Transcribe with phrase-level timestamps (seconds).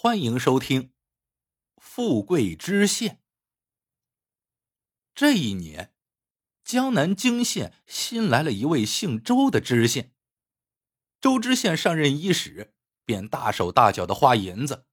[0.00, 0.82] 欢迎收听
[1.76, 3.14] 《富贵知县》。
[5.12, 5.92] 这一年，
[6.62, 10.14] 江南泾县新来了一位姓周的知县。
[11.20, 14.86] 周知县上任伊始，便大手大脚的花银子，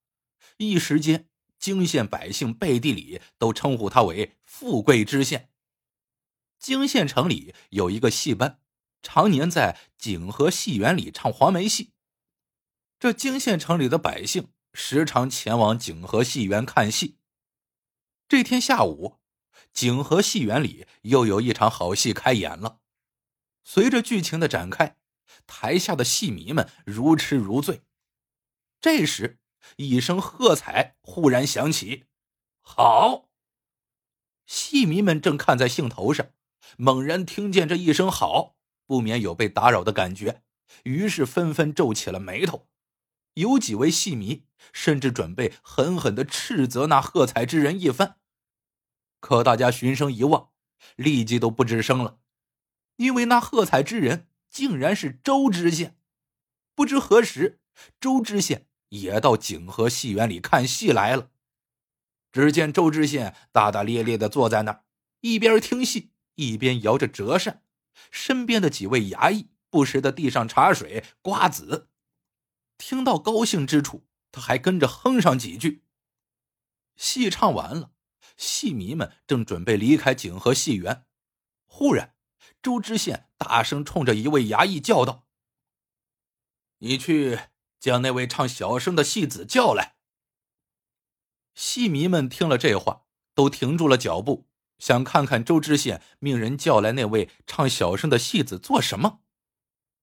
[0.56, 1.28] 一时间，
[1.60, 5.52] 泾县百姓背地里都称呼他为“富贵知县”。
[6.58, 8.60] 泾县城里有一个戏班，
[9.02, 11.92] 常年在景和戏园里唱黄梅戏。
[12.98, 14.48] 这泾县城里的百姓。
[14.78, 17.16] 时常前往景和戏园看戏。
[18.28, 19.16] 这天下午，
[19.72, 22.80] 景和戏园里又有一场好戏开演了。
[23.64, 24.98] 随着剧情的展开，
[25.46, 27.80] 台下的戏迷们如痴如醉。
[28.78, 29.38] 这时，
[29.76, 32.04] 一声喝彩忽然响起
[32.60, 33.30] ：“好！”
[34.46, 36.28] 戏迷们正看在兴头上，
[36.76, 40.42] 猛然听见这一声“好”，不免有被打扰的感觉，
[40.84, 42.68] 于是纷纷皱起了眉头。
[43.36, 48.16] 有几位戏迷甚至准备狠狠的斥责那喝彩之人一番，
[49.20, 50.50] 可大家循声一望，
[50.96, 52.18] 立即都不吱声了，
[52.96, 55.98] 因为那喝彩之人竟然是周知县。
[56.74, 57.60] 不知何时，
[58.00, 61.30] 周知县也到景和戏园里看戏来了。
[62.32, 64.84] 只见周知县大大咧咧的坐在那儿，
[65.20, 67.62] 一边听戏一边摇着折扇，
[68.10, 71.90] 身边的几位衙役不时的递上茶水、瓜子。
[72.78, 75.84] 听到高兴之处，他还跟着哼上几句。
[76.96, 77.92] 戏唱完了，
[78.36, 81.04] 戏迷们正准备离开景和戏园，
[81.66, 82.14] 忽然，
[82.62, 85.26] 周知县大声冲着一位衙役叫道
[86.78, 87.38] ：“你去
[87.78, 89.96] 将那位唱小生的戏子叫来。”
[91.54, 94.46] 戏迷们听了这话，都停住了脚步，
[94.78, 99.20] 想看看周知县命人叫来那位唱小生的戏子做什么。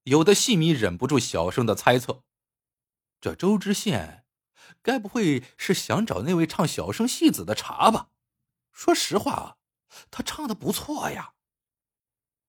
[0.03, 2.23] 有的戏迷忍不住小声的猜测。
[3.23, 4.25] 这周知县，
[4.81, 8.09] 该不会是想找那位唱小生戏子的茬吧？
[8.73, 9.55] 说实话啊，
[10.11, 11.36] 他唱的不错呀。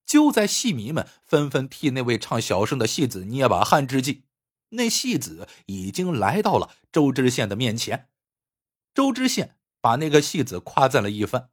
[0.05, 4.25] 就在戏迷们纷纷替那位唱小生的戏子捏把汗之际，
[4.71, 8.11] 那戏子已经来到了周知县的面前。
[8.93, 11.51] 周知县把那个戏子夸赞了一番，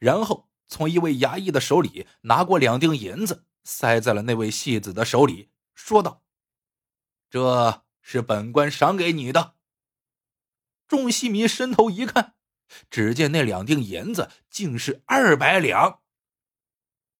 [0.00, 6.24] 然后从一位衙役的手里拿过两锭银子，塞在了那位戏子的手里，说道
[7.30, 9.54] ：“这。”是本官赏给你的。
[10.86, 12.34] 众戏迷伸头一看，
[12.90, 16.02] 只见那两锭银子竟是二百两。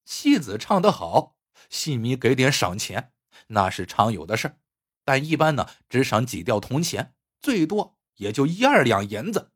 [0.05, 1.37] 戏子唱得好，
[1.71, 3.15] 戏迷给点赏钱，
[3.49, 4.59] 那是常有的事儿，
[5.05, 9.53] 但一般呢，只赏几吊铜钱，最多也就一二两银子。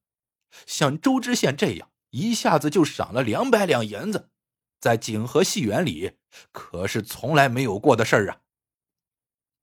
[0.64, 4.30] 像周知县这样，一下子就赏了两百两银子，
[4.80, 6.16] 在景和戏园里
[6.52, 8.40] 可是从来没有过的事儿啊。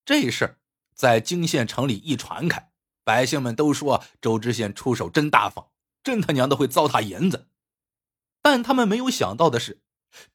[0.05, 0.59] 这事儿。
[0.95, 2.71] 在泾县城里一传开，
[3.03, 5.67] 百姓们都说周知县出手真大方，
[6.01, 7.49] 真他娘的会糟蹋银子。
[8.41, 9.81] 但他们没有想到的是，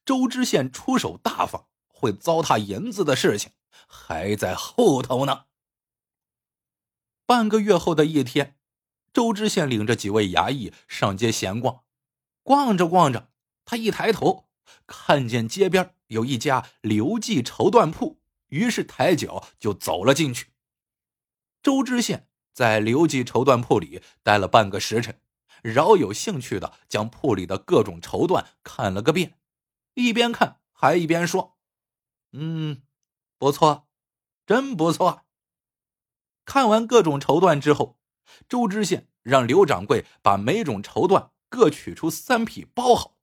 [0.05, 3.51] 周知县出手大方会糟蹋银子的事情
[3.87, 5.45] 还在后头呢。
[7.25, 8.57] 半个月后的一天，
[9.11, 11.81] 周知县领着几位衙役上街闲逛，
[12.43, 13.29] 逛着逛着，
[13.65, 14.49] 他一抬头
[14.85, 18.20] 看见街边有一家刘记绸缎铺，
[18.51, 20.51] 于是抬脚就走了进去。
[21.63, 25.21] 周知县在刘记绸缎铺里待了半个时辰，
[25.61, 29.37] 饶有兴趣的将铺里的各种绸缎看了个遍，
[29.93, 31.57] 一边看还一边说
[32.33, 32.81] ：“嗯，
[33.37, 33.87] 不错，
[34.45, 35.25] 真不错。”
[36.43, 37.99] 看完各种绸缎之后，
[38.49, 43.17] 周知县让刘掌柜把每种绸缎各取出三匹包好。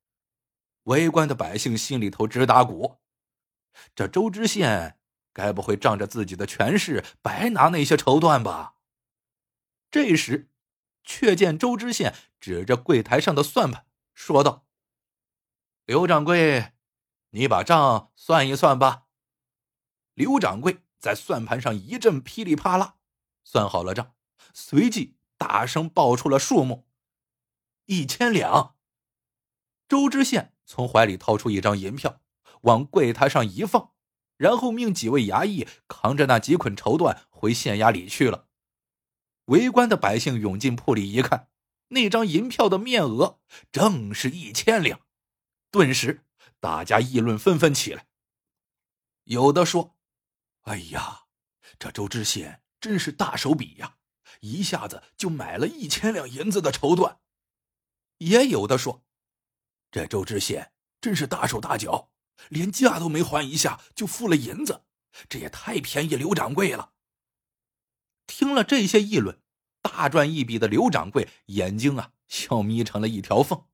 [0.83, 2.97] 围观的百姓心里头直打鼓，
[3.93, 4.98] 这周知县。
[5.33, 8.75] 该不会仗着自己的权势白拿那些绸缎吧？
[9.91, 10.49] 这时，
[11.03, 14.65] 却见周知县指着柜台上的算盘说道
[15.85, 16.73] ：“刘掌柜，
[17.31, 19.05] 你把账算一算吧。”
[20.13, 22.95] 刘掌柜在算盘上一阵噼里啪啦
[23.43, 24.13] 算好了账，
[24.53, 26.87] 随即大声报出了数目：
[27.85, 28.75] 一千两。
[29.87, 32.21] 周知县从怀里掏出一张银票，
[32.61, 33.93] 往柜台上一放。
[34.39, 38.47] 然后命几位衙役扛着那几捆绸缎回县衙里去了。
[39.45, 41.49] 围观的百姓涌进铺里一看，
[41.89, 45.01] 那张银票的面额正是一千两，
[45.69, 46.25] 顿时
[46.61, 48.07] 大家议论纷纷起来。
[49.25, 49.97] 有的说
[50.63, 51.23] ：“哎呀，
[51.77, 53.97] 这周知县真是大手笔呀，
[54.39, 57.17] 一下子就买了一千两银子的绸缎。”
[58.19, 59.03] 也有的说
[59.91, 60.71] ：“这周知县
[61.01, 62.09] 真是大手大脚。”
[62.47, 64.83] 连价都没还一下就付了银子，
[65.27, 66.93] 这也太便宜刘掌柜了。
[68.25, 69.41] 听了这些议论，
[69.81, 73.65] 大赚一笔的刘掌柜眼睛啊，笑眯成了一条缝。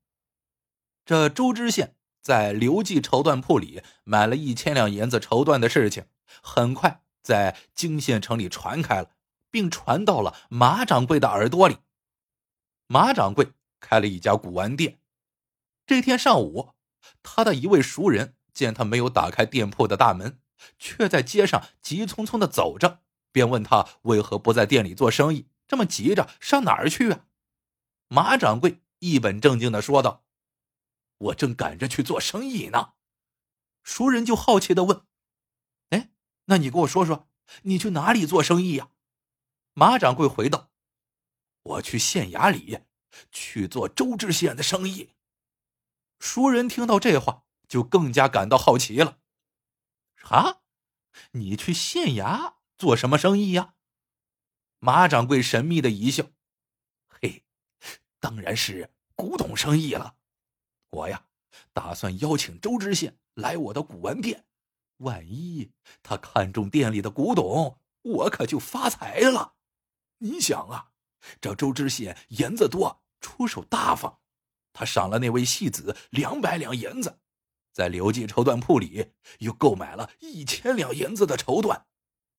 [1.05, 6.07] 这周知县在刘记绸缎铺里买了一千两银子绸缎的事情，
[6.41, 9.11] 很快在泾县城里传开了，
[9.51, 11.77] 并传到了马掌柜的耳朵里。
[12.87, 14.99] 马掌柜开了一家古玩店。
[15.85, 16.73] 这天上午，
[17.21, 20.39] 他的一位熟人见他没有打开店铺的大门，
[20.79, 25.47] 却在街上急匆匆的走着，便问他为何不在店里做生意。
[25.67, 27.25] 这么急着上哪儿去啊？
[28.07, 30.23] 马掌柜一本正经的说道
[31.17, 32.93] ：“我正赶着去做生意呢。”
[33.83, 35.01] 熟人就好奇的问
[35.89, 36.11] ：“哎，
[36.45, 37.27] 那你给我说说，
[37.63, 38.89] 你去哪里做生意呀？”
[39.73, 40.69] 马掌柜回道
[41.63, 42.79] ：“我去县衙里
[43.31, 45.11] 去做周知县的生意。”
[46.19, 49.19] 熟人听到这话，就更加感到好奇了。
[50.29, 50.61] “啊，
[51.31, 53.75] 你去县衙做什么生意呀？”
[54.79, 56.25] 马掌柜神秘的一笑
[57.07, 57.43] ：“嘿，
[58.19, 60.17] 当然是古董生意了。
[60.89, 61.27] 我呀，
[61.73, 64.45] 打算邀请周知县来我的古玩店，
[64.97, 65.71] 万一
[66.03, 69.55] 他看中店里的古董，我可就发财了。
[70.19, 70.91] 你想啊，
[71.41, 74.19] 这周知县银子多，出手大方，
[74.71, 77.19] 他赏了那位戏子两百两银子，
[77.75, 81.83] 在刘记绸缎铺里又购买了一千两银子的绸缎，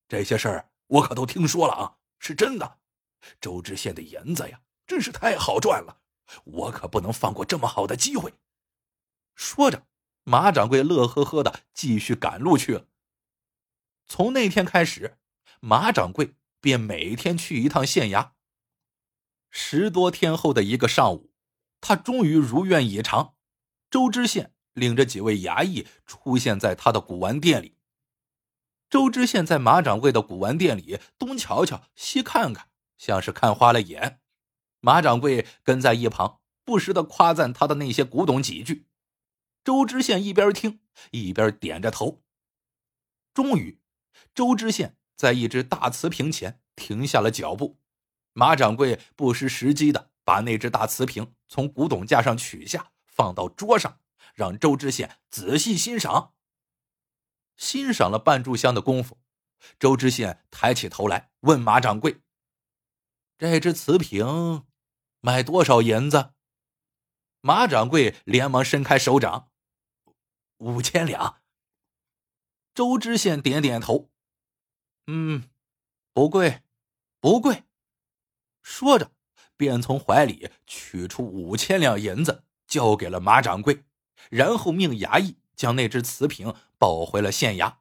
[0.09, 2.79] 这些事儿我可都听说了啊。”是真的，
[3.39, 6.01] 周知县的银子呀，真是太好赚了，
[6.45, 8.33] 我可不能放过这么好的机会。
[9.35, 9.87] 说着，
[10.25, 12.87] 马掌柜乐呵呵的继续赶路去了。
[14.07, 15.19] 从那天开始，
[15.61, 18.31] 马掌柜便每天去一趟县衙。
[19.51, 21.35] 十多天后的一个上午，
[21.83, 23.35] 他终于如愿以偿，
[23.91, 27.77] 周知县领着几位衙役出现在他的古玩店里。
[28.89, 34.21] 周知县在马掌柜的古玩店里东瞧瞧西看看，像是看花了眼。
[34.81, 38.87] 马掌柜跟在一旁，不时的夸赞他的那些古董几句。
[39.65, 40.79] 周知县一边听
[41.11, 42.23] 一边点着头。
[43.35, 43.81] 终于，
[44.35, 47.81] 周知县在一只大瓷瓶前停下了脚步。
[48.33, 53.99] 马掌柜不失时机的把那只大瓷瓶从古董架上取下，放到桌上，
[54.37, 56.35] 让周知县仔细欣赏。
[57.57, 59.19] 欣赏了半炷香的功夫，
[59.79, 62.21] 周知县抬起头来问马掌柜
[63.39, 64.65] ：“这只瓷瓶
[65.21, 66.35] 卖多少银子？”
[67.41, 69.51] 马掌柜连忙伸开手掌
[70.59, 71.41] ：“五千两。”
[72.75, 74.11] 周知县点点头
[75.07, 75.49] ：“嗯，
[76.13, 76.63] 不贵，
[77.21, 77.65] 不贵。”
[78.61, 79.13] 说着，
[79.57, 83.85] 便从怀里取出五千两银子，交给了马掌柜，
[84.31, 85.37] 然后命衙役。
[85.57, 87.77] 将那只瓷瓶抱回了县衙。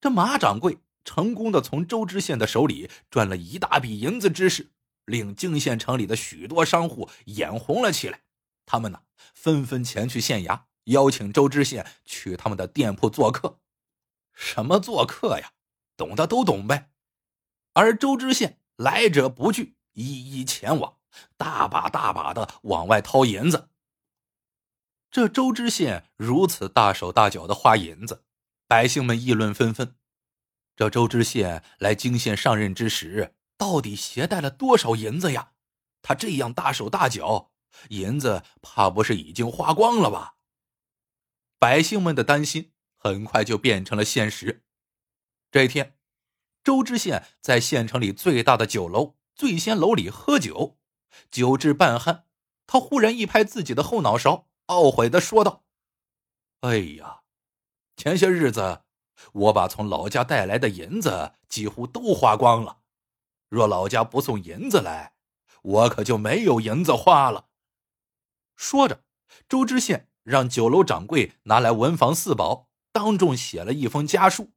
[0.00, 4.70] 这马掌柜成功的从周知县的手里赚了一大笔银子之事，
[5.04, 8.20] 令泾县城里的许多商户眼红了起来。
[8.64, 9.02] 他们呢，
[9.34, 13.58] 纷纷前去县衙邀请周知县去他们的店铺做客。
[14.32, 15.50] 什么做客呀？
[15.96, 16.92] 懂的都懂呗。
[17.72, 20.98] 而周知县来者不拒，一一前往，
[21.36, 23.70] 大把大把的往外掏银子。
[25.12, 28.24] 这周知县如此大手大脚的花银子，
[28.66, 29.94] 百姓们议论纷纷。
[30.74, 35.52] 这周知县来泾县上任之时，到底携带了多少银子呀？
[36.00, 37.52] 他这样大手大脚，
[37.90, 40.36] 银子怕不是已经花光了吧？
[41.58, 44.64] 百姓们的担心很快就变成了现实。
[45.50, 45.98] 这天，
[46.64, 50.78] 周知县在县城里最大的酒楼醉仙楼里喝酒，
[51.30, 52.22] 酒至半酣，
[52.66, 54.48] 他忽然一拍自己的后脑勺。
[54.72, 55.62] 懊悔的说道
[56.60, 57.20] ：“哎呀，
[57.96, 58.82] 前些日子
[59.32, 62.78] 我把从老家带来的银子几乎都花光了。
[63.48, 65.12] 若老家不送银子来，
[65.62, 67.48] 我可就没有银子花了。”
[68.56, 69.04] 说着，
[69.48, 74.52] 周知县让酒楼掌柜拿来文房四宝，当众写了一封家书，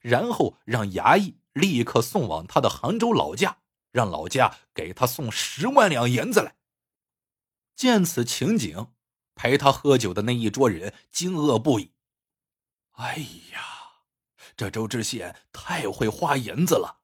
[0.00, 3.58] 然后让衙役立刻送往他的杭州老家，
[3.92, 6.56] 让老家给他送十万两银子来。
[7.76, 8.88] 见此情景。
[9.40, 11.94] 陪他喝酒的那一桌人惊愕不已。
[12.90, 13.16] 哎
[13.52, 13.62] 呀，
[14.54, 17.00] 这周知县太会花银子了，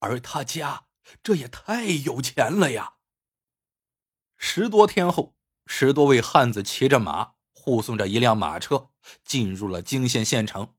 [0.00, 0.88] 而他家
[1.22, 2.96] 这也太有钱了呀！
[4.36, 8.90] 十多天后，十多位汉子骑着马，护送着一辆马车，
[9.24, 10.74] 进入了泾县县城。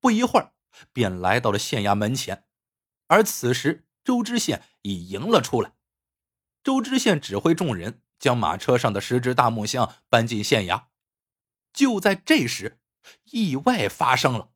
[0.00, 0.52] 不一会儿，
[0.92, 2.44] 便来到了县衙门前。
[3.06, 5.74] 而此时，周知县已迎了出来。
[6.64, 8.02] 周知县指挥众人。
[8.24, 10.84] 将马车上的十只大木箱搬进县衙，
[11.74, 12.80] 就在这时，
[13.24, 14.48] 意外发生了。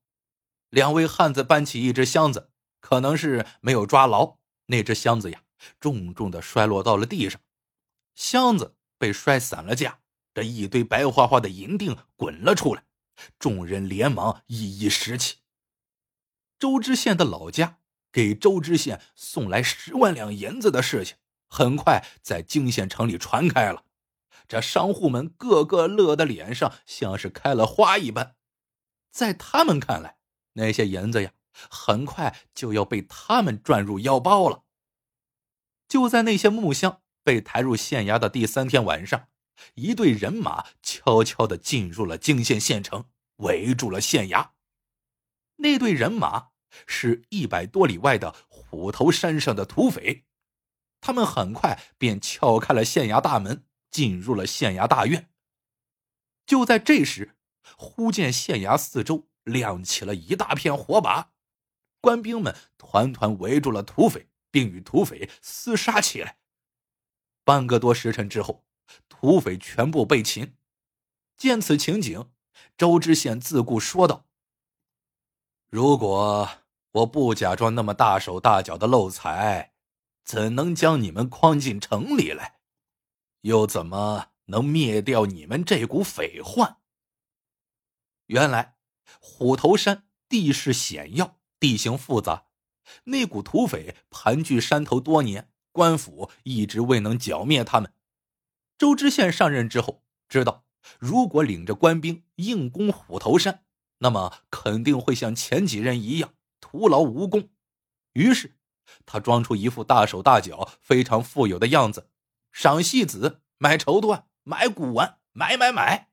[0.70, 5.42] 两位汉子搬起一只箱子，可能是没有抓牢，那只箱子呀
[5.78, 7.42] 重重的摔落到了地上，
[8.14, 10.00] 箱子被摔散了架，
[10.32, 12.84] 这一堆白花花的银锭滚了出来，
[13.38, 15.40] 众人连忙一一拾起。
[16.58, 21.18] 周知县的老家给周知县送来十万两银子的事情，
[21.48, 23.84] 很快在泾县城里传开了。
[24.46, 28.36] 这商户们个个乐得脸上像是开了花一般，
[29.10, 30.16] 在他们看来，
[30.54, 31.32] 那些银子呀，
[31.68, 34.64] 很快就要被他们赚入腰包了。
[35.86, 39.28] 就在那些木箱被抬入县衙的第三天晚上，
[39.74, 44.50] 一队人马悄悄的进入了泾县县城，围住了县衙。
[45.56, 46.48] 那队人马
[46.86, 50.24] 是一百多里外的虎头山上的土匪，
[51.00, 53.64] 他们很快便撬开了县衙大门。
[53.90, 55.30] 进入了县衙大院。
[56.44, 57.36] 就在这时，
[57.74, 61.32] 忽见县衙四周亮起了一大片火把，
[61.98, 66.36] 官兵们团团围住了土匪，并与土匪厮杀起来。
[67.44, 68.62] 半个多时辰之后，
[69.08, 70.54] 土匪全部被擒。
[71.38, 72.30] 见此情景，
[72.76, 74.26] 周知县自顾说道
[75.70, 76.46] ：“如果
[76.92, 79.72] 我不假装那么大手大脚的漏财，
[80.28, 82.58] 怎能将你们诓进城里来？”
[83.40, 86.76] 又怎么能灭掉你们这股匪患？
[88.26, 88.76] 原来
[89.20, 92.44] 虎头山地势险要，地形复杂，
[93.04, 97.94] 那股土匪盘踞山头多年，官府一直未能剿灭他们。
[98.76, 100.66] 周知县上任之后，知道
[100.98, 103.64] 如果领着官兵硬攻虎头山，
[103.98, 107.48] 那么肯定会像前几任一样徒劳无功。
[108.12, 108.57] 于是，
[109.06, 112.10] 他装出一副大手大脚、非常富有的样子。
[112.52, 116.08] 赏戏子，买绸缎，买古玩，买买买。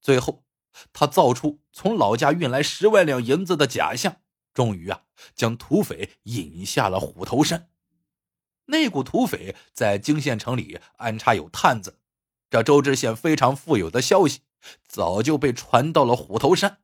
[0.00, 0.44] 最后，
[0.92, 4.20] 他造出从老家运来十万两银子的假象，
[4.52, 5.02] 终于啊，
[5.34, 7.70] 将土匪引下了虎头山。
[8.66, 11.98] 那股土匪在泾县城里安插有探子，
[12.50, 14.40] 这周知县非常富有的消息
[14.86, 16.78] 早就被传到了虎头山。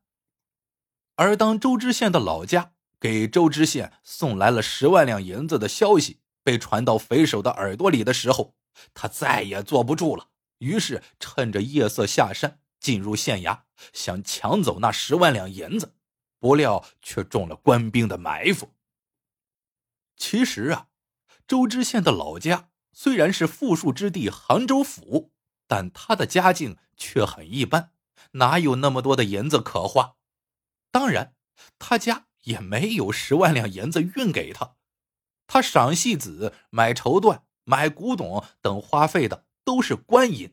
[1.16, 2.71] 而当周知县的老家
[3.02, 8.54] 给周知县送来了十万两银子的消息被传到匪首的耳朵里的时候，
[8.94, 10.28] 他再也坐不住了，
[10.58, 15.96] 于是趁着夜色下山，进入县衙，想抢走那十万两银子，
[16.38, 18.70] 不料却中了官兵的埋伏。
[20.16, 20.86] 其实啊，
[21.48, 25.32] 周知县的老家虽然是富庶之地杭州府，
[25.66, 27.90] 但他的家境却很一般，
[28.34, 30.14] 哪有那么多的银子可花？
[30.92, 31.34] 当然，
[31.80, 34.76] 他家也没有十万两银子运给他，
[35.46, 37.42] 他赏戏子，买绸缎。
[37.64, 40.52] 买古董等花费的都是官银，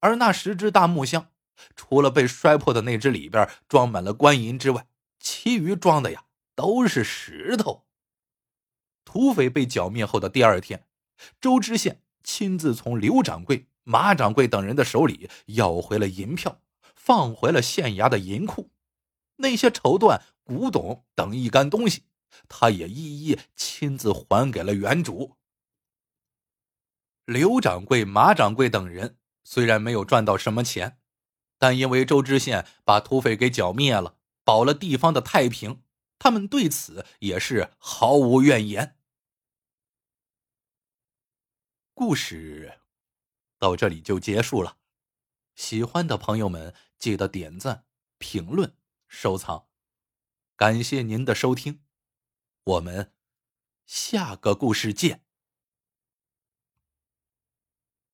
[0.00, 1.30] 而那十只大木箱，
[1.76, 4.88] 除了被摔破的那只里边装满了官银之外，
[5.20, 6.24] 其余装的呀
[6.56, 7.86] 都是石头。
[9.04, 10.88] 土匪被剿灭后的第二天，
[11.40, 16.60] 周知县亲自从刘掌柜、马掌柜等人的手里要回了银票，
[16.96, 18.72] 放回了县衙的银库。
[19.36, 22.04] 那些绸缎、古董等一干东西，
[22.48, 25.36] 他也一一亲自还给了原主。
[27.24, 30.98] 刘掌柜、马掌柜等人虽然没有赚到什么钱，
[31.58, 35.82] 但因为周知县把土匪给剿灭了，保了地方的太平，
[36.18, 38.96] 他们对此也是毫无怨言。
[41.94, 42.78] 故事
[43.58, 44.76] 到这里就结束了，
[45.54, 47.86] 喜欢的朋友们记得点赞、
[48.18, 48.76] 评论、
[49.18, 49.66] 收藏，
[50.56, 51.82] 感谢您的收听，
[52.64, 53.14] 我们
[53.86, 55.25] 下个故事见。